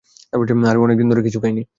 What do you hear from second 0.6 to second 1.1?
আরে, অনেক দিন